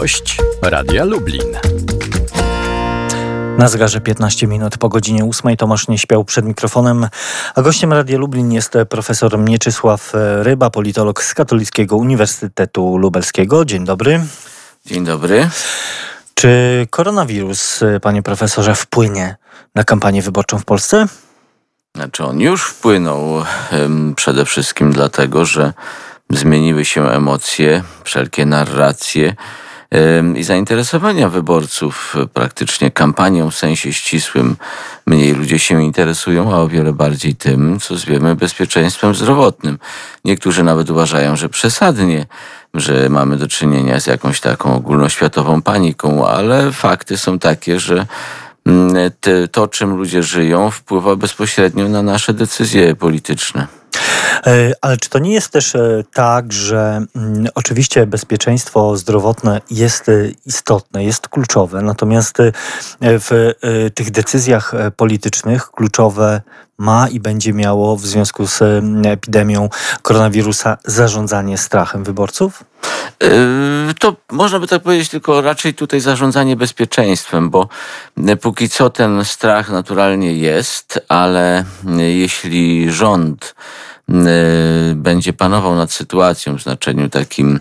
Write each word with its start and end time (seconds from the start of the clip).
Gość 0.00 0.36
Radia 0.62 1.04
Lublin. 1.04 1.58
Na 3.58 3.68
zegarze 3.68 4.00
15 4.00 4.46
minut 4.46 4.78
po 4.78 4.88
godzinie 4.88 5.24
8 5.24 5.56
Tomasz 5.56 5.88
nie 5.88 5.98
śpiał 5.98 6.24
przed 6.24 6.44
mikrofonem, 6.44 7.08
a 7.54 7.62
gościem 7.62 7.92
Radia 7.92 8.18
Lublin 8.18 8.52
jest 8.52 8.74
profesor 8.88 9.38
Mieczysław 9.38 10.12
Ryba, 10.42 10.70
politolog 10.70 11.22
z 11.22 11.34
Katolickiego 11.34 11.96
Uniwersytetu 11.96 12.96
Lubelskiego. 12.96 13.64
Dzień 13.64 13.84
dobry. 13.84 14.20
Dzień 14.86 15.04
dobry. 15.04 15.48
Czy 16.34 16.86
koronawirus, 16.90 17.80
panie 18.02 18.22
profesorze, 18.22 18.74
wpłynie 18.74 19.36
na 19.74 19.84
kampanię 19.84 20.22
wyborczą 20.22 20.58
w 20.58 20.64
Polsce? 20.64 21.06
Znaczy 21.94 22.24
on 22.24 22.40
już 22.40 22.64
wpłynął 22.64 23.44
przede 24.16 24.44
wszystkim 24.44 24.92
dlatego, 24.92 25.44
że 25.44 25.72
zmieniły 26.30 26.84
się 26.84 27.10
emocje, 27.10 27.82
wszelkie 28.04 28.46
narracje 28.46 29.34
i 30.36 30.42
zainteresowania 30.42 31.28
wyborców 31.28 32.16
praktycznie 32.34 32.90
kampanią 32.90 33.50
w 33.50 33.54
sensie 33.54 33.92
ścisłym. 33.92 34.56
Mniej 35.06 35.34
ludzie 35.34 35.58
się 35.58 35.82
interesują, 35.82 36.54
a 36.54 36.56
o 36.56 36.68
wiele 36.68 36.92
bardziej 36.92 37.34
tym, 37.34 37.80
co 37.80 37.96
zwiemy 37.96 38.34
bezpieczeństwem 38.34 39.14
zdrowotnym. 39.14 39.78
Niektórzy 40.24 40.62
nawet 40.62 40.90
uważają, 40.90 41.36
że 41.36 41.48
przesadnie, 41.48 42.26
że 42.74 43.08
mamy 43.08 43.36
do 43.36 43.48
czynienia 43.48 44.00
z 44.00 44.06
jakąś 44.06 44.40
taką 44.40 44.74
ogólnoświatową 44.74 45.62
paniką, 45.62 46.26
ale 46.26 46.72
fakty 46.72 47.18
są 47.18 47.38
takie, 47.38 47.80
że 47.80 48.06
mm, 48.66 49.10
to, 49.52 49.68
czym 49.68 49.96
ludzie 49.96 50.22
żyją, 50.22 50.70
wpływa 50.70 51.16
bezpośrednio 51.16 51.88
na 51.88 52.02
nasze 52.02 52.34
decyzje 52.34 52.94
polityczne. 52.94 53.81
E, 54.46 54.72
ale 54.80 54.96
czy 54.96 55.10
to 55.10 55.18
nie 55.18 55.32
jest 55.32 55.50
też 55.50 55.74
e, 55.74 56.04
tak, 56.12 56.52
że 56.52 57.04
mm, 57.16 57.46
oczywiście 57.54 58.06
bezpieczeństwo 58.06 58.96
zdrowotne 58.96 59.60
jest 59.70 60.08
e, 60.08 60.12
istotne, 60.46 61.04
jest 61.04 61.28
kluczowe, 61.28 61.82
natomiast 61.82 62.38
w 63.00 63.52
tych 63.94 64.10
decyzjach 64.10 64.72
politycznych 64.96 65.70
kluczowe 65.70 66.40
ma 66.78 67.08
i 67.08 67.20
będzie 67.20 67.52
miało 67.52 67.96
w 67.96 68.06
związku 68.06 68.46
z 68.46 68.62
epidemią 69.06 69.68
koronawirusa 70.02 70.78
zarządzanie 70.84 71.58
strachem 71.58 72.04
wyborców? 72.04 72.64
To 73.98 74.16
można 74.30 74.58
by 74.58 74.66
tak 74.66 74.82
powiedzieć, 74.82 75.08
tylko 75.08 75.40
raczej 75.40 75.74
tutaj 75.74 76.00
zarządzanie 76.00 76.56
bezpieczeństwem, 76.56 77.50
bo 77.50 77.68
póki 78.40 78.68
co 78.68 78.90
ten 78.90 79.24
strach 79.24 79.70
naturalnie 79.70 80.34
jest, 80.34 81.00
ale 81.08 81.64
jeśli 81.98 82.92
rząd 82.92 83.54
będzie 84.94 85.32
panował 85.32 85.74
nad 85.74 85.92
sytuacją 85.92 86.58
w 86.58 86.62
znaczeniu 86.62 87.08
takim, 87.08 87.60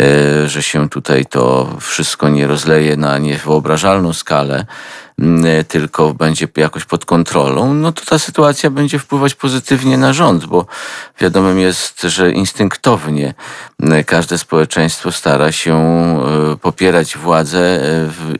y, 0.00 0.48
że 0.48 0.62
się 0.62 0.88
tutaj 0.88 1.26
to 1.26 1.76
wszystko 1.80 2.28
nie 2.28 2.46
rozleje 2.46 2.96
na 2.96 3.18
niewyobrażalną 3.18 4.12
skalę, 4.12 4.60
y, 4.60 4.64
tylko 5.68 6.14
będzie 6.14 6.48
jakoś 6.56 6.84
pod 6.84 7.04
kontrolą, 7.04 7.74
no 7.74 7.92
to 7.92 8.04
ta 8.04 8.18
sytuacja 8.18 8.70
będzie 8.70 8.98
wpływać 8.98 9.34
pozytywnie 9.34 9.98
na 9.98 10.12
rząd, 10.12 10.46
bo 10.46 10.66
wiadomym 11.20 11.58
jest, 11.58 12.02
że 12.02 12.32
instynktownie 12.32 13.34
każde 14.06 14.38
społeczeństwo 14.38 15.12
stara 15.12 15.52
się 15.52 15.80
popierać 16.60 17.16
władzę 17.16 17.80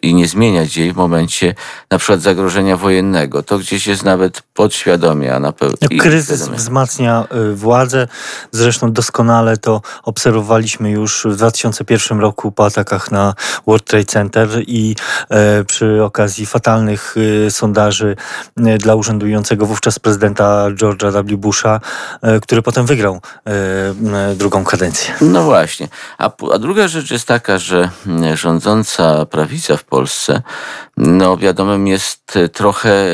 i 0.03 0.15
nie 0.15 0.29
zmieniać 0.29 0.77
jej 0.77 0.93
w 0.93 0.97
momencie 0.97 1.55
na 1.91 1.99
przykład 1.99 2.21
zagrożenia 2.21 2.77
wojennego. 2.77 3.43
To 3.43 3.59
gdzieś 3.59 3.87
jest 3.87 4.05
nawet 4.05 4.43
podświadomie, 4.43 5.35
a 5.35 5.41
na 5.41 5.53
pewno... 5.53 5.77
No, 5.83 5.89
kryzys 5.99 6.49
wzmacnia 6.49 7.27
władzę. 7.55 8.09
Zresztą 8.53 8.93
doskonale 8.93 9.57
to 9.57 9.83
obserwowaliśmy 10.03 10.91
już 10.91 11.27
w 11.31 11.37
2001 11.37 12.21
roku 12.21 12.53
po 12.53 12.67
atakach 12.67 13.11
na 13.11 13.35
World 13.67 13.85
Trade 13.85 14.05
Center 14.05 14.49
i 14.67 14.97
przy 15.67 16.05
okazji 16.05 16.47
fatalnych 16.47 16.70
e, 16.77 17.51
sondaży 17.51 18.17
e, 18.57 18.79
dla 18.79 18.95
urzędującego 18.95 19.67
wówczas 19.67 19.99
prezydenta 19.99 20.67
George'a 20.71 21.25
W. 21.25 21.37
Busha, 21.37 21.81
który 22.43 22.63
potem 22.63 22.87
wygrał 22.87 23.21
drugą 24.37 24.65
kadencję. 24.65 25.15
No 25.21 25.43
właśnie. 25.43 25.89
A, 26.19 26.31
a 26.53 26.59
druga 26.59 26.89
rzecz 26.89 27.11
jest 27.11 27.29
taka, 27.29 27.59
że 27.59 27.91
rządząca 28.35 29.27
prawica 29.27 29.77
w 29.77 29.85
Polsce 29.85 30.43
no 30.97 31.37
wiadomym 31.37 31.87
jest 31.87 32.39
trochę 32.53 33.07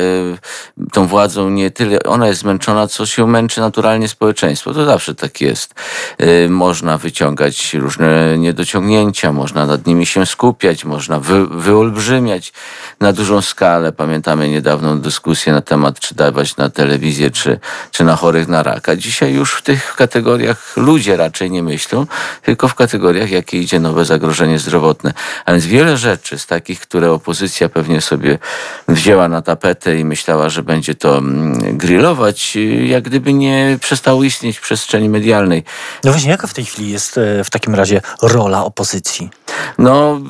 tą 0.91 1.07
władzą 1.07 1.49
nie 1.49 1.71
tyle, 1.71 2.03
ona 2.03 2.27
jest 2.27 2.41
zmęczona, 2.41 2.87
co 2.87 3.05
się 3.05 3.27
męczy 3.27 3.61
naturalnie 3.61 4.07
społeczeństwo. 4.07 4.73
To 4.73 4.85
zawsze 4.85 5.15
tak 5.15 5.41
jest. 5.41 5.73
Y, 6.21 6.49
można 6.49 6.97
wyciągać 6.97 7.73
różne 7.73 8.37
niedociągnięcia, 8.37 9.31
można 9.31 9.65
nad 9.65 9.87
nimi 9.87 10.05
się 10.05 10.25
skupiać, 10.25 10.85
można 10.85 11.19
wy, 11.19 11.47
wyolbrzymiać 11.47 12.53
na 12.99 13.13
dużą 13.13 13.41
skalę. 13.47 13.91
Pamiętamy 13.91 14.49
niedawną 14.49 14.99
dyskusję 14.99 15.53
na 15.53 15.61
temat, 15.61 15.99
czy 15.99 16.15
dawać 16.15 16.57
na 16.57 16.69
telewizję, 16.69 17.31
czy, 17.31 17.59
czy 17.91 18.03
na 18.03 18.15
chorych 18.15 18.47
na 18.47 18.63
raka. 18.63 18.95
Dzisiaj 18.95 19.33
już 19.33 19.53
w 19.53 19.61
tych 19.61 19.95
kategoriach 19.95 20.77
ludzie 20.77 21.17
raczej 21.17 21.51
nie 21.51 21.63
myślą, 21.63 22.05
tylko 22.41 22.67
w 22.67 22.75
kategoriach, 22.75 23.31
jakie 23.31 23.57
idzie 23.57 23.79
nowe 23.79 24.05
zagrożenie 24.05 24.59
zdrowotne. 24.59 25.13
A 25.45 25.51
więc 25.51 25.65
wiele 25.65 25.97
rzeczy 25.97 26.39
z 26.39 26.45
takich, 26.45 26.79
które 26.79 27.11
opozycja 27.11 27.69
pewnie 27.69 28.01
sobie 28.01 28.39
wzięła 28.87 29.27
na 29.29 29.41
tapetę 29.41 29.97
i 29.99 30.05
myślała, 30.05 30.49
że 30.49 30.63
będzie 30.63 30.95
to 30.95 31.17
mm, 31.17 31.77
grillować, 31.77 32.57
jak 32.85 33.03
gdyby 33.03 33.33
nie 33.33 33.77
przestało 33.81 34.23
istnieć 34.23 34.57
w 34.57 34.61
przestrzeni 34.61 35.09
medialnej. 35.09 35.63
No 36.03 36.11
właśnie, 36.11 36.31
jaka 36.31 36.47
w 36.47 36.53
tej 36.53 36.65
chwili 36.65 36.91
jest 36.91 37.17
e, 37.17 37.43
w 37.43 37.49
takim 37.49 37.75
razie 37.75 38.01
rola 38.21 38.65
opozycji? 38.65 39.29
No, 39.77 40.21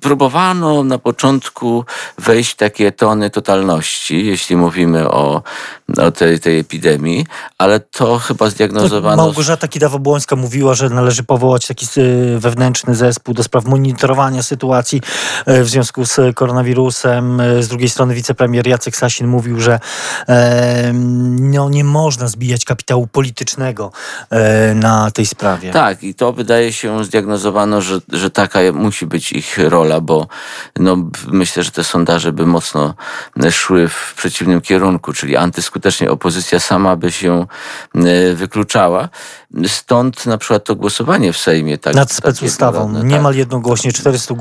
próbowano 0.00 0.84
na 0.84 0.98
początku 0.98 1.84
wejść 2.18 2.50
w 2.50 2.56
takie 2.64 2.92
tony 2.92 3.30
totalności, 3.30 4.26
jeśli 4.26 4.56
mówimy 4.56 5.10
o, 5.10 5.42
o 5.98 6.10
tej, 6.10 6.40
tej 6.40 6.58
epidemii, 6.58 7.26
ale 7.58 7.80
to 7.80 8.18
chyba 8.18 8.50
zdiagnozowano... 8.50 9.16
No, 9.16 9.22
Małgorzata 9.22 9.66
Kidawa-Błońska 9.66 10.36
mówiła, 10.36 10.74
że 10.74 10.88
należy 10.88 11.22
powołać 11.22 11.66
taki 11.66 11.86
e, 11.86 12.38
wewnętrzny 12.38 12.94
zespół 12.94 13.34
do 13.34 13.42
spraw 13.42 13.64
monitorowania 13.64 14.42
sytuacji 14.42 15.00
e, 15.46 15.62
w 15.62 15.68
związku 15.68 16.04
z 16.04 16.20
koronawirusem. 16.34 17.42
Z 17.60 17.68
drugiej 17.68 17.88
strony 17.88 18.14
wicepremier 18.14 18.66
Jacek 18.66 18.96
Sasin 18.96 19.26
mówił, 19.26 19.60
że 19.60 19.80
no, 21.54 21.68
nie 21.68 21.84
można 21.84 22.28
zbijać 22.28 22.64
kapitału 22.64 23.06
politycznego 23.06 23.92
e, 24.30 24.74
na 24.74 25.10
tej 25.10 25.26
sprawie. 25.26 25.70
Tak, 25.72 26.02
i 26.02 26.14
to 26.14 26.32
wydaje 26.32 26.72
się 26.72 27.04
zdiagnozowano, 27.04 27.80
że, 27.80 28.00
że 28.12 28.30
taka 28.30 28.58
musi 28.72 29.06
być 29.06 29.32
ich 29.32 29.58
rola, 29.58 30.00
bo 30.00 30.26
no, 30.78 30.96
myślę, 31.28 31.62
że 31.62 31.70
te 31.70 31.84
sondaże 31.84 32.32
by 32.32 32.46
mocno 32.46 32.94
szły 33.50 33.88
w 33.88 34.14
przeciwnym 34.16 34.60
kierunku, 34.60 35.12
czyli 35.12 35.36
antyskutecznie 35.36 36.10
opozycja 36.10 36.60
sama 36.60 36.96
by 36.96 37.12
się 37.12 37.46
e, 37.94 38.34
wykluczała. 38.34 39.08
Stąd 39.66 40.26
na 40.26 40.38
przykład 40.38 40.64
to 40.64 40.76
głosowanie 40.76 41.32
w 41.32 41.38
Sejmie. 41.38 41.78
Tak, 41.78 41.94
Nad 41.94 42.12
specustawą. 42.12 42.94
Tak. 42.94 43.04
Niemal 43.04 43.32
tak. 43.32 43.38
jednogłośnie 43.38 43.92
400 43.92 44.34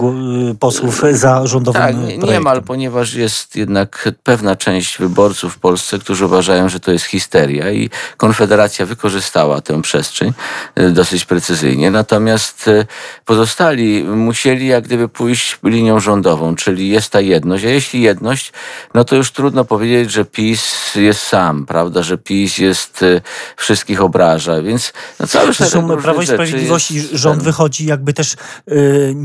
posłów 0.59 1.03
za 1.11 1.47
rządowym 1.47 1.81
Tak, 1.81 1.95
niemal, 2.29 2.63
ponieważ 2.63 3.13
jest 3.13 3.55
jednak 3.55 4.09
pewna 4.23 4.55
część 4.55 4.97
wyborców 4.97 5.53
w 5.53 5.59
Polsce, 5.59 5.99
którzy 5.99 6.25
uważają, 6.25 6.69
że 6.69 6.79
to 6.79 6.91
jest 6.91 7.02
histeria 7.05 7.71
i 7.71 7.89
Konfederacja 8.17 8.85
wykorzystała 8.85 9.61
tę 9.61 9.81
przestrzeń 9.81 10.33
e, 10.75 10.89
dosyć 10.89 11.25
precyzyjnie. 11.25 11.91
Natomiast 11.91 12.67
e, 12.67 12.85
pozostali 13.25 14.03
musieli 14.03 14.67
jak 14.67 14.83
gdyby 14.83 15.09
pójść 15.09 15.59
linią 15.63 15.99
rządową, 15.99 16.55
czyli 16.55 16.89
jest 16.89 17.09
ta 17.09 17.21
jedność. 17.21 17.65
A 17.65 17.69
jeśli 17.69 18.01
jedność, 18.01 18.53
no 18.93 19.03
to 19.03 19.15
już 19.15 19.31
trudno 19.31 19.65
powiedzieć, 19.65 20.11
że 20.11 20.25
PiS 20.25 20.95
jest 20.95 21.21
sam, 21.21 21.65
prawda, 21.65 22.03
że 22.03 22.17
PiS 22.17 22.57
jest 22.57 23.03
e, 23.03 23.21
wszystkich 23.55 24.01
obraża, 24.01 24.61
więc 24.61 24.93
no 25.19 25.27
cały 25.27 25.53
Zresztą 25.53 25.97
Prawo 25.97 26.21
i 26.21 26.27
Sprawiedliwości 26.27 27.01
rząd 27.13 27.37
ten... 27.37 27.45
wychodzi 27.45 27.85
jakby 27.85 28.13
też 28.13 28.35
y, 28.71 29.15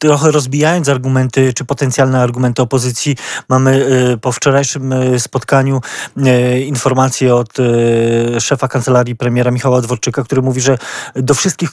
trochę 0.00 0.30
rozbijając 0.30 0.88
argumenty, 0.88 1.52
czy 1.52 1.64
potencjalne 1.64 2.20
argumenty 2.20 2.62
opozycji. 2.62 3.16
Mamy 3.48 3.86
y, 4.12 4.18
po 4.18 4.32
wczorajszym 4.32 4.92
y, 4.92 5.20
spotkaniu 5.20 5.80
informacje 7.20 7.34
od 7.34 8.42
szefa 8.42 8.68
kancelarii 8.68 9.16
premiera 9.16 9.50
Michała 9.50 9.80
Dworczyka, 9.80 10.22
który 10.22 10.42
mówi, 10.42 10.60
że 10.60 10.78
do 11.14 11.34
wszystkich 11.34 11.70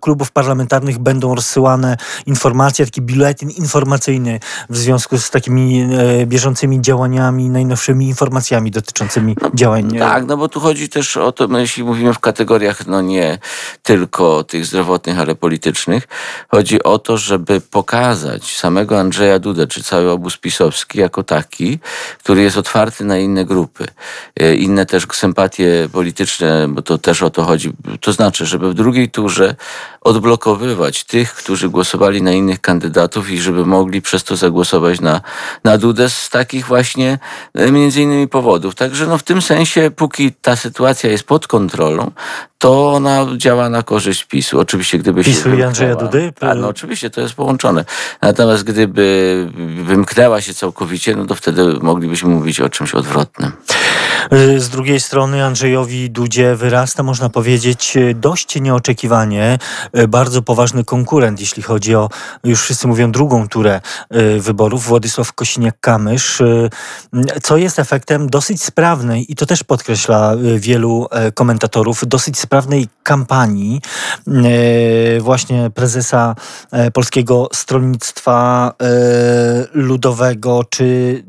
klubów 0.00 0.30
parlamentarnych 0.32 0.98
będą 0.98 1.34
rozsyłane 1.34 1.96
informacje, 2.26 2.84
taki 2.84 3.02
biuletyn 3.02 3.50
informacyjny 3.50 4.40
w 4.70 4.76
związku 4.76 5.18
z 5.18 5.30
takimi 5.30 5.88
bieżącymi 6.26 6.80
działaniami, 6.80 7.50
najnowszymi 7.50 8.08
informacjami 8.08 8.70
dotyczącymi 8.70 9.36
no, 9.42 9.50
działań. 9.54 9.98
Tak, 9.98 10.26
no 10.26 10.36
bo 10.36 10.48
tu 10.48 10.60
chodzi 10.60 10.88
też 10.88 11.16
o 11.16 11.32
to, 11.32 11.58
jeśli 11.58 11.84
mówimy 11.84 12.14
w 12.14 12.18
kategoriach 12.18 12.86
no 12.86 13.00
nie 13.02 13.38
tylko 13.82 14.44
tych 14.44 14.66
zdrowotnych, 14.66 15.18
ale 15.18 15.34
politycznych. 15.34 16.08
Chodzi 16.48 16.82
o 16.82 16.98
to, 16.98 17.18
żeby 17.18 17.60
pokazać 17.60 18.56
samego 18.56 19.00
Andrzeja 19.00 19.38
Dudę, 19.38 19.66
czy 19.66 19.82
cały 19.82 20.10
obóz 20.10 20.36
pisowski 20.36 20.98
jako 20.98 21.22
taki, 21.22 21.78
który 22.18 22.42
jest 22.42 22.56
otwarty 22.56 23.04
na 23.04 23.18
inne 23.18 23.44
grupy. 23.44 23.86
Inne 24.62 24.86
też 24.86 25.06
sympatie 25.12 25.88
polityczne, 25.92 26.68
bo 26.68 26.82
to 26.82 26.98
też 26.98 27.22
o 27.22 27.30
to 27.30 27.44
chodzi. 27.44 27.72
To 28.00 28.12
znaczy, 28.12 28.46
żeby 28.46 28.70
w 28.70 28.74
drugiej 28.74 29.10
turze 29.10 29.54
odblokowywać 30.00 31.04
tych, 31.04 31.34
którzy 31.34 31.68
głosowali 31.68 32.22
na 32.22 32.32
innych 32.32 32.60
kandydatów 32.60 33.30
i 33.30 33.40
żeby 33.40 33.66
mogli 33.66 34.02
przez 34.02 34.24
to 34.24 34.36
zagłosować 34.36 35.00
na, 35.00 35.20
na 35.64 35.78
Dudę 35.78 36.10
z 36.10 36.30
takich 36.30 36.66
właśnie 36.66 37.18
e, 37.54 37.72
między 37.72 38.02
innymi 38.02 38.28
powodów. 38.28 38.74
Także 38.74 39.06
no 39.06 39.18
w 39.18 39.22
tym 39.22 39.42
sensie, 39.42 39.90
póki 39.96 40.32
ta 40.32 40.56
sytuacja 40.56 41.10
jest 41.10 41.24
pod 41.24 41.46
kontrolą, 41.46 42.10
to 42.58 42.92
ona 42.92 43.26
działa 43.36 43.68
na 43.68 43.82
korzyść 43.82 44.24
PiSu. 44.24 44.60
Oczywiście 44.60 44.98
gdyby 44.98 45.24
PiSu 45.24 45.42
się 45.42 45.56
i 45.56 45.62
Andrzeja 45.62 45.94
Dudy? 45.94 46.32
A, 46.40 46.54
no 46.54 46.68
oczywiście, 46.68 47.10
to 47.10 47.20
jest 47.20 47.34
połączone. 47.34 47.84
Natomiast 48.22 48.64
gdyby 48.64 49.48
wymknęła 49.84 50.40
się 50.40 50.54
całkowicie, 50.54 51.16
no 51.16 51.26
to 51.26 51.34
wtedy 51.34 51.62
moglibyśmy 51.80 52.28
mówić 52.28 52.60
o 52.60 52.68
czymś 52.68 52.94
odwrotnym. 52.94 53.52
Y, 54.32 54.60
z 54.60 54.68
drugiej 54.68 55.00
strony 55.00 55.44
Andrzejowi 55.44 56.10
Dudzie 56.10 56.56
wyrasta, 56.56 57.02
można 57.02 57.28
powiedzieć, 57.28 57.96
y, 57.96 58.14
dość 58.14 58.60
nieoczekiwanie 58.60 59.58
y, 59.98 60.08
bardzo 60.08 60.42
poważny 60.42 60.84
konkurent, 60.84 61.40
jeśli 61.40 61.62
chodzi 61.62 61.94
o, 61.94 62.08
już 62.44 62.62
wszyscy 62.62 62.88
mówią, 62.88 63.12
drugą 63.12 63.48
turę 63.48 63.80
wyborów, 64.38 64.84
Władysław 64.84 65.32
Kosiniak-Kamysz, 65.34 66.44
co 67.42 67.56
jest 67.56 67.78
efektem 67.78 68.30
dosyć 68.30 68.62
sprawnej, 68.62 69.32
i 69.32 69.36
to 69.36 69.46
też 69.46 69.64
podkreśla 69.64 70.32
wielu 70.56 71.06
komentatorów, 71.34 72.02
dosyć 72.06 72.38
sprawnej 72.38 72.88
kampanii 73.02 73.80
właśnie 75.20 75.70
prezesa 75.70 76.34
Polskiego 76.92 77.48
Stronnictwa 77.52 78.72
Ludowego, 79.72 80.64
czy 80.70 81.22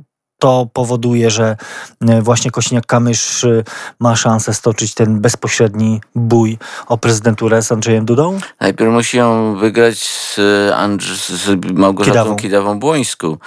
to 0.44 0.68
powoduje, 0.74 1.30
że 1.30 1.58
e, 2.02 2.22
właśnie 2.22 2.52
Kośniak-Kamysz 2.52 3.48
e, 3.48 3.64
ma 4.00 4.16
szansę 4.16 4.54
stoczyć 4.54 4.94
ten 4.94 5.22
bezpośredni 5.22 6.02
bój 6.16 6.58
o 6.88 6.98
prezydenturę 6.98 7.64
z 7.64 7.72
Andrzejem 7.72 8.06
Dudą? 8.06 8.40
Najpierw 8.60 8.92
musi 8.92 9.18
ją 9.18 9.56
wygrać 9.56 9.98
z, 10.00 10.40
Andrz 10.74 11.30
z 11.30 11.72
Małgorzatą 11.74 12.36
Kidawą-Błońską, 12.36 13.38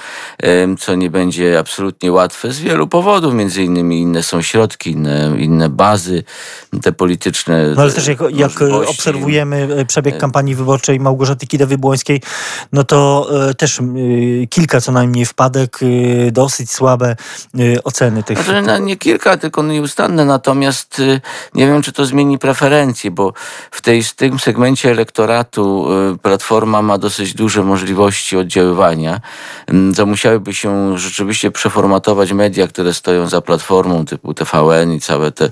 co 0.79 0.95
nie 0.95 1.11
będzie 1.11 1.59
absolutnie 1.59 2.13
łatwe 2.13 2.53
z 2.53 2.61
wielu 2.61 2.89
powodów, 2.89 3.35
między 3.35 3.63
innymi 3.63 4.01
inne 4.01 4.23
są 4.23 4.43
środki, 4.43 4.91
inne, 4.91 5.33
inne 5.39 5.69
bazy, 5.69 6.25
te 6.83 6.93
polityczne 6.93 7.73
No 7.77 7.83
ale 7.83 7.93
też 7.93 8.07
jak, 8.07 8.19
jak 8.31 8.63
obserwujemy 8.89 9.69
e, 9.77 9.85
przebieg 9.85 10.19
kampanii 10.19 10.55
wyborczej 10.55 11.01
Małgorzaty 11.01 11.47
Kidawy-Błońskiej, 11.47 12.21
no 12.73 12.85
to 12.85 13.31
też 13.59 13.81
kilka 14.51 14.81
co 14.81 14.93
najmniej 14.93 15.27
wpadek, 15.27 15.79
dosyć 16.33 16.71
słabych 16.71 16.86
słabe 16.87 17.17
y, 17.59 17.83
oceny 17.85 18.23
tych. 18.23 18.39
Znaczy, 18.43 18.63
no, 18.63 18.79
nie 18.79 18.97
kilka, 18.97 19.37
tylko 19.37 19.63
nieustanne. 19.63 20.25
Natomiast 20.25 20.99
y, 20.99 21.21
nie 21.55 21.67
wiem, 21.67 21.83
czy 21.83 21.93
to 21.93 22.07
zmieni 22.07 22.39
preferencje, 22.39 23.11
bo 23.11 23.33
w, 23.71 23.81
tej, 23.81 24.03
w 24.03 24.15
tym 24.15 24.39
segmencie 24.39 24.91
elektoratu 24.91 25.89
y, 26.15 26.19
Platforma 26.19 26.83
ma 26.83 26.99
dosyć 26.99 27.35
duże 27.35 27.63
możliwości 27.63 28.37
oddziaływania. 28.37 29.21
Mm, 29.67 29.95
to 29.95 30.07
musiałyby 30.07 30.55
się 30.55 30.99
rzeczywiście 30.99 31.51
przeformatować 31.51 32.33
media, 32.33 32.69
które 32.69 32.95
stoją 32.95 33.29
za 33.29 33.41
Platformą, 33.41 34.05
typu 34.05 34.35
TVN 34.35 34.93
i 34.93 35.01
całe 35.01 35.33
te 35.33 35.51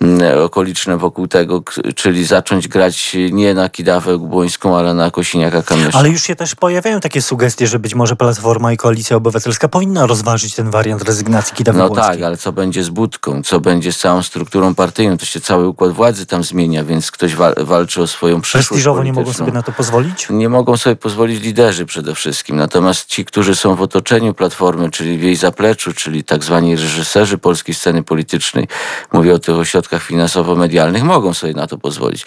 mm, 0.00 0.44
okoliczne 0.44 0.96
wokół 0.96 1.26
tego, 1.26 1.62
czyli 1.94 2.24
zacząć 2.24 2.68
grać 2.68 3.16
nie 3.32 3.54
na 3.54 3.68
Kidawę 3.68 4.18
Błońską, 4.18 4.76
ale 4.76 4.94
na 4.94 5.10
Kosiniaka 5.10 5.62
Kamysza. 5.62 5.98
Ale 5.98 6.08
już 6.08 6.22
się 6.22 6.36
też 6.36 6.54
pojawiają 6.54 7.00
takie 7.00 7.22
sugestie, 7.22 7.66
że 7.66 7.78
być 7.78 7.94
może 7.94 8.16
Platforma 8.16 8.72
i 8.72 8.76
Koalicja 8.76 9.16
Obywatelska 9.16 9.68
powinna 9.68 10.06
rozważyć 10.06 10.54
ten 10.54 10.69
wariant 10.70 11.02
rezygnacji 11.02 11.56
Kidawy 11.56 11.78
No 11.78 11.88
tak, 11.88 12.22
ale 12.22 12.36
co 12.36 12.52
będzie 12.52 12.84
z 12.84 12.88
Budką, 12.88 13.42
co 13.42 13.60
będzie 13.60 13.92
z 13.92 13.98
całą 13.98 14.22
strukturą 14.22 14.74
partyjną, 14.74 15.18
to 15.18 15.26
się 15.26 15.40
cały 15.40 15.68
układ 15.68 15.92
władzy 15.92 16.26
tam 16.26 16.44
zmienia, 16.44 16.84
więc 16.84 17.10
ktoś 17.10 17.34
wa 17.34 17.52
walczy 17.56 18.02
o 18.02 18.06
swoją 18.06 18.40
przyszłość 18.40 18.68
Prestiżowo 18.68 19.04
nie 19.04 19.12
mogą 19.12 19.32
sobie 19.32 19.52
na 19.52 19.62
to 19.62 19.72
pozwolić? 19.72 20.26
Nie 20.30 20.48
mogą 20.48 20.76
sobie 20.76 20.96
pozwolić 20.96 21.42
liderzy 21.42 21.86
przede 21.86 22.14
wszystkim, 22.14 22.56
natomiast 22.56 23.06
ci, 23.06 23.24
którzy 23.24 23.56
są 23.56 23.74
w 23.74 23.82
otoczeniu 23.82 24.34
Platformy, 24.34 24.90
czyli 24.90 25.18
w 25.18 25.22
jej 25.22 25.36
zapleczu, 25.36 25.92
czyli 25.92 26.24
tak 26.24 26.44
zwani 26.44 26.76
reżyserzy 26.76 27.38
polskiej 27.38 27.74
sceny 27.74 28.02
politycznej, 28.02 28.68
mówię 29.12 29.34
o 29.34 29.38
tych 29.38 29.54
ośrodkach 29.54 30.02
finansowo-medialnych, 30.02 31.02
mogą 31.02 31.34
sobie 31.34 31.52
na 31.52 31.66
to 31.66 31.78
pozwolić. 31.78 32.26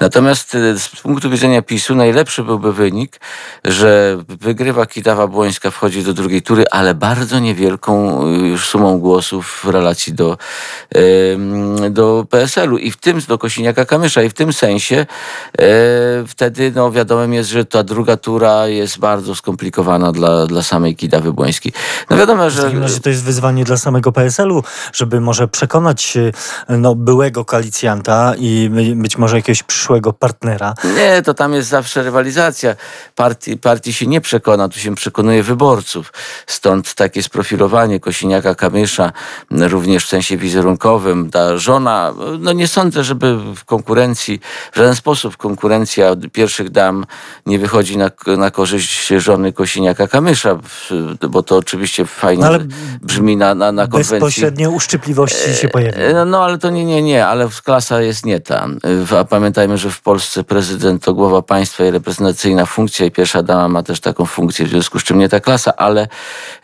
Natomiast 0.00 0.54
e, 0.54 0.78
z 0.78 0.88
punktu 0.88 1.30
widzenia 1.30 1.62
PiSu 1.62 1.94
najlepszy 1.94 2.44
byłby 2.44 2.72
wynik, 2.72 3.20
że 3.64 4.18
wygrywa 4.28 4.86
Kidawa 4.86 5.26
Błońska, 5.26 5.70
wchodzi 5.70 6.02
do 6.02 6.12
drugiej 6.12 6.42
tury, 6.42 6.64
ale 6.70 6.94
bardzo 6.94 7.38
niewielko 7.38 7.83
wielką 7.84 8.26
y, 8.26 8.48
już 8.48 8.68
sumą 8.68 8.98
głosów 8.98 9.60
w 9.64 9.68
relacji 9.68 10.12
do, 10.12 10.38
do 11.90 12.26
PSL-u 12.30 12.78
i 12.78 12.90
w 12.90 12.96
tym, 12.96 13.20
do 13.28 13.38
Kosiniaka-Kamysza 13.38 14.24
i 14.24 14.30
w 14.30 14.34
tym 14.34 14.52
sensie 14.52 15.06
e, 15.58 15.66
wtedy 16.26 16.72
no 16.74 16.92
wiadomym 16.92 17.34
jest, 17.34 17.50
że 17.50 17.64
ta 17.64 17.82
druga 17.82 18.16
tura 18.16 18.66
jest 18.66 18.98
bardzo 18.98 19.34
skomplikowana 19.34 20.12
dla, 20.12 20.46
dla 20.46 20.62
samej 20.62 20.96
Kidawy 20.96 21.32
Błońskiej. 21.32 21.72
No 22.10 22.16
wiadomo, 22.16 22.50
że... 22.50 22.62
W 22.62 22.64
takim 22.64 22.82
razie 22.82 23.00
to 23.00 23.08
jest 23.08 23.24
wyzwanie 23.24 23.64
dla 23.64 23.76
samego 23.76 24.12
PSL-u, 24.12 24.62
żeby 24.92 25.20
może 25.20 25.48
przekonać 25.48 26.18
no, 26.68 26.94
byłego 26.94 27.44
koalicjanta 27.44 28.34
i 28.38 28.70
być 28.96 29.18
może 29.18 29.36
jakiegoś 29.36 29.62
przyszłego 29.62 30.12
partnera. 30.12 30.74
Nie, 30.96 31.22
to 31.22 31.34
tam 31.34 31.54
jest 31.54 31.68
zawsze 31.68 32.02
rywalizacja. 32.02 32.76
Partii, 33.14 33.56
partii 33.56 33.92
się 33.92 34.06
nie 34.06 34.20
przekona, 34.20 34.68
tu 34.68 34.78
się 34.78 34.94
przekonuje 34.94 35.42
wyborców. 35.42 36.12
Stąd 36.46 36.94
takie 36.94 37.22
sprofilowanie 37.22 37.63
traktowanie 37.64 38.00
Kosiniaka-Kamysza 38.00 39.12
również 39.50 40.04
w 40.04 40.08
sensie 40.08 40.36
wizerunkowym. 40.36 41.30
Ta 41.30 41.58
żona, 41.58 42.14
no 42.38 42.52
nie 42.52 42.68
sądzę, 42.68 43.04
żeby 43.04 43.36
w 43.54 43.64
konkurencji, 43.64 44.40
w 44.72 44.76
żaden 44.76 44.94
sposób 44.94 45.36
konkurencja 45.36 46.16
pierwszych 46.32 46.70
dam 46.70 47.06
nie 47.46 47.58
wychodzi 47.58 47.96
na, 47.96 48.10
na 48.26 48.50
korzyść 48.50 49.08
żony 49.08 49.52
Kosiniaka-Kamysza, 49.52 50.58
bo 51.28 51.42
to 51.42 51.56
oczywiście 51.56 52.06
fajnie 52.06 52.44
no, 52.44 52.58
brzmi 53.02 53.36
na, 53.36 53.54
na, 53.54 53.72
na 53.72 53.86
konwencji. 53.86 54.14
Bezpośrednie 54.14 54.70
uszczypliwości 54.70 55.54
się 55.54 55.68
pojawiają. 55.68 56.14
No, 56.14 56.24
no 56.24 56.44
ale 56.44 56.58
to 56.58 56.70
nie, 56.70 56.84
nie, 56.84 57.02
nie, 57.02 57.26
ale 57.26 57.48
klasa 57.64 58.00
jest 58.00 58.26
nie 58.26 58.40
ta. 58.40 58.66
A 59.18 59.24
pamiętajmy, 59.24 59.78
że 59.78 59.90
w 59.90 60.00
Polsce 60.00 60.44
prezydent 60.44 61.04
to 61.04 61.14
głowa 61.14 61.42
państwa 61.42 61.84
i 61.84 61.90
reprezentacyjna 61.90 62.66
funkcja 62.66 63.06
i 63.06 63.10
pierwsza 63.10 63.42
dama 63.42 63.68
ma 63.68 63.82
też 63.82 64.00
taką 64.00 64.26
funkcję, 64.26 64.66
w 64.66 64.68
związku 64.68 64.98
z 64.98 65.02
czym 65.02 65.18
nie 65.18 65.28
ta 65.28 65.40
klasa, 65.40 65.72
ale 65.76 66.08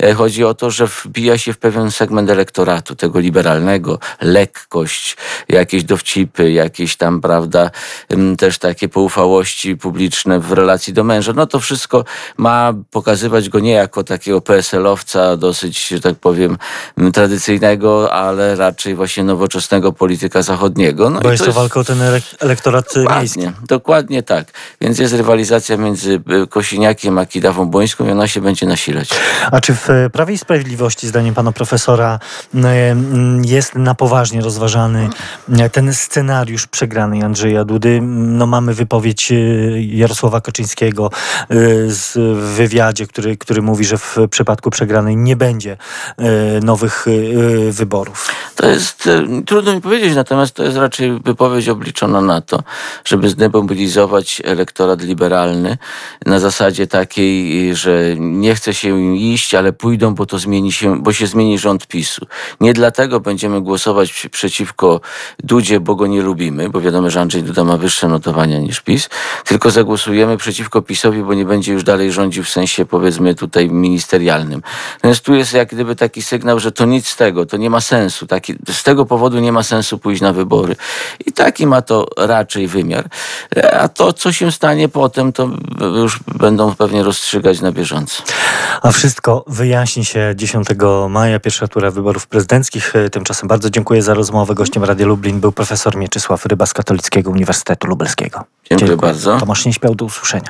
e, 0.02 0.14
chodzi 0.14 0.44
o 0.44 0.54
to, 0.54 0.70
że 0.70 0.86
wbija 0.90 1.38
się 1.38 1.52
w 1.52 1.58
pewien 1.58 1.90
segment 1.90 2.30
elektoratu, 2.30 2.96
tego 2.96 3.20
liberalnego, 3.20 3.98
lekkość, 4.20 5.16
jakieś 5.48 5.84
dowcipy, 5.84 6.52
jakieś 6.52 6.96
tam, 6.96 7.20
prawda, 7.20 7.70
też 8.38 8.58
takie 8.58 8.88
poufałości 8.88 9.76
publiczne 9.76 10.40
w 10.40 10.52
relacji 10.52 10.92
do 10.92 11.04
męża. 11.04 11.32
No 11.32 11.46
to 11.46 11.60
wszystko 11.60 12.04
ma 12.36 12.74
pokazywać 12.90 13.48
go 13.48 13.60
nie 13.60 13.72
jako 13.72 14.04
takiego 14.04 14.40
PSL-owca 14.40 15.36
dosyć, 15.36 15.88
że 15.88 16.00
tak 16.00 16.14
powiem, 16.14 16.58
tradycyjnego, 17.12 18.12
ale 18.12 18.56
raczej 18.56 18.94
właśnie 18.94 19.24
nowoczesnego 19.24 19.92
polityka 19.92 20.42
zachodniego. 20.42 21.10
No 21.10 21.20
Bo 21.20 21.32
jest 21.32 21.44
to, 21.44 21.52
walka 21.52 21.80
o 21.80 21.84
ten 21.84 21.98
elektorat 22.40 22.86
dokładnie, 22.94 23.18
miejski. 23.18 23.40
Dokładnie 23.68 24.22
tak. 24.22 24.46
Więc 24.80 24.98
jest 24.98 25.14
rywalizacja 25.14 25.76
między 25.76 26.20
y, 26.42 26.46
Kosiniakiem 26.46 27.18
a 27.18 27.26
Kidawą 27.26 27.66
Błońską 27.66 28.08
i 28.08 28.10
ona 28.10 28.28
się 28.28 28.40
będzie 28.40 28.66
nasilać. 28.66 29.10
A 29.52 29.60
czy 29.60 29.74
w 29.74 29.88
Prawie 30.12 30.34
i 30.34 30.38
Sprawiedliwości 30.38 30.79
Sprawiedliwości, 30.80 31.08
zdaniem 31.08 31.34
pana 31.34 31.52
profesora, 31.52 32.18
e, 32.54 32.96
jest 33.44 33.74
na 33.74 33.94
poważnie 33.94 34.40
rozważany 34.40 35.08
e, 35.58 35.70
ten 35.70 35.94
scenariusz 35.94 36.66
przegranej 36.66 37.22
Andrzeja 37.22 37.64
Dudy. 37.64 38.00
No, 38.02 38.46
mamy 38.46 38.74
wypowiedź 38.74 39.32
e, 39.32 39.34
Jarosława 39.82 40.40
Kaczyńskiego 40.40 41.10
z 41.86 42.12
wywiadzie, 42.56 43.06
który, 43.06 43.36
który 43.36 43.62
mówi, 43.62 43.84
że 43.84 43.98
w 43.98 44.16
przypadku 44.30 44.70
przegranej 44.70 45.16
nie 45.16 45.36
będzie 45.36 45.76
nowych 46.62 47.06
wyborów. 47.70 48.30
To 48.56 48.66
jest 48.66 49.08
trudno 49.46 49.74
mi 49.74 49.80
powiedzieć, 49.80 50.14
natomiast 50.14 50.54
to 50.54 50.64
jest 50.64 50.76
raczej 50.76 51.20
wypowiedź 51.20 51.68
obliczona 51.68 52.20
na 52.20 52.40
to, 52.40 52.62
żeby 53.04 53.28
zdemobilizować 53.28 54.42
elektorat 54.44 55.02
liberalny 55.02 55.78
na 56.26 56.40
zasadzie 56.40 56.86
takiej, 56.86 57.76
że 57.76 58.14
nie 58.18 58.54
chce 58.54 58.74
się 58.74 59.16
iść, 59.16 59.54
ale 59.54 59.72
pójdą, 59.72 60.14
bo 60.14 60.26
to 60.26 60.38
zmieni 60.38 60.69
się 60.72 60.80
się, 60.80 61.02
bo 61.02 61.12
się 61.12 61.26
zmieni 61.26 61.58
rząd 61.58 61.86
PiSu. 61.86 62.26
Nie 62.60 62.72
dlatego 62.72 63.20
będziemy 63.20 63.60
głosować 63.60 64.28
przeciwko 64.30 65.00
Dudzie, 65.38 65.80
bo 65.80 65.94
go 65.94 66.06
nie 66.06 66.22
lubimy, 66.22 66.70
bo 66.70 66.80
wiadomo, 66.80 67.10
że 67.10 67.20
Andrzej 67.20 67.42
Duda 67.42 67.64
ma 67.64 67.76
wyższe 67.76 68.08
notowania 68.08 68.58
niż 68.58 68.80
PiS, 68.80 69.08
tylko 69.44 69.70
zagłosujemy 69.70 70.36
przeciwko 70.36 70.82
PiSowi, 70.82 71.22
bo 71.22 71.34
nie 71.34 71.44
będzie 71.44 71.72
już 71.72 71.84
dalej 71.84 72.12
rządził 72.12 72.44
w 72.44 72.48
sensie 72.48 72.86
powiedzmy 72.86 73.34
tutaj 73.34 73.70
ministerialnym. 73.70 74.62
Więc 75.04 75.20
tu 75.20 75.34
jest 75.34 75.52
jak 75.52 75.68
gdyby 75.68 75.96
taki 75.96 76.22
sygnał, 76.22 76.60
że 76.60 76.72
to 76.72 76.84
nic 76.84 77.08
z 77.08 77.16
tego, 77.16 77.46
to 77.46 77.56
nie 77.56 77.70
ma 77.70 77.80
sensu. 77.80 78.26
Taki, 78.26 78.54
z 78.70 78.82
tego 78.82 79.06
powodu 79.06 79.38
nie 79.38 79.52
ma 79.52 79.62
sensu 79.62 79.98
pójść 79.98 80.22
na 80.22 80.32
wybory. 80.32 80.76
I 81.26 81.32
taki 81.32 81.66
ma 81.66 81.82
to 81.82 82.06
raczej 82.16 82.66
wymiar. 82.66 83.08
A 83.72 83.88
to, 83.88 84.12
co 84.12 84.32
się 84.32 84.52
stanie 84.52 84.88
potem, 84.88 85.32
to 85.32 85.48
już 85.80 86.20
będą 86.38 86.74
pewnie 86.74 87.02
rozstrzygać 87.02 87.60
na 87.60 87.72
bieżąco. 87.72 88.22
A 88.82 88.92
wszystko 88.92 89.44
wyjaśni 89.46 90.04
się 90.04 90.34
10 90.64 90.80
maja, 91.08 91.40
pierwsza 91.40 91.68
tura 91.68 91.90
wyborów 91.90 92.26
prezydenckich. 92.26 92.92
Tymczasem 93.12 93.48
bardzo 93.48 93.70
dziękuję 93.70 94.02
za 94.02 94.14
rozmowę. 94.14 94.54
Gościem 94.54 94.84
Radia 94.84 95.06
Lublin 95.06 95.40
był 95.40 95.52
profesor 95.52 95.96
Mieczysław 95.96 96.46
Ryba 96.46 96.66
z 96.66 96.72
Katolickiego 96.72 97.30
Uniwersytetu 97.30 97.86
Lubelskiego. 97.86 98.44
Dziękuję, 98.70 98.88
dziękuję. 98.88 98.96
bardzo. 98.96 99.38
Tomasz 99.38 99.66
nie 99.66 99.72
śpiał 99.72 99.94
do 99.94 100.04
usłyszenia. 100.04 100.48